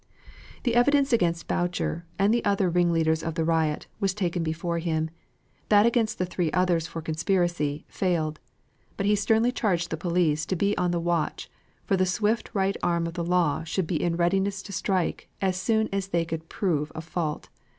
The 0.63 0.73
evidence 0.73 1.13
against 1.13 1.47
Boucher, 1.47 2.07
and 2.17 2.41
other 2.43 2.71
ring 2.71 2.91
leaders 2.91 3.21
of 3.21 3.35
the 3.35 3.43
riot, 3.45 3.85
was 3.99 4.15
taken 4.15 4.41
before 4.41 4.79
him: 4.79 5.11
that 5.69 5.85
against 5.85 6.17
the 6.17 6.25
three 6.25 6.51
others, 6.53 6.87
for 6.87 7.03
conspiracy, 7.03 7.85
failed. 7.87 8.39
But 8.97 9.05
he 9.05 9.15
sternly 9.15 9.51
charged 9.51 9.91
the 9.91 9.97
police 9.97 10.47
to 10.47 10.55
be 10.55 10.75
on 10.75 10.89
the 10.89 10.99
watch; 10.99 11.51
for 11.85 11.97
the 11.97 12.07
swift 12.07 12.49
right 12.55 12.75
arm 12.81 13.05
of 13.05 13.13
the 13.13 13.23
law 13.23 13.63
should 13.63 13.85
be 13.85 14.01
in 14.01 14.15
readiness 14.15 14.63
to 14.63 14.73
strike, 14.73 15.29
as 15.39 15.55
soon 15.55 15.87
as 15.93 16.07
they 16.07 16.25
could 16.25 16.49
prove 16.49 16.91
a 16.95 17.01
fault. 17.01 17.49